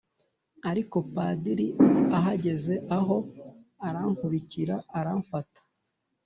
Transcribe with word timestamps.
ariko 0.69 0.95
Padiri 1.13 1.67
ahagaze 2.17 2.73
aho 2.97 3.15
arankurikira 3.87 4.75
aramfata 4.99 5.59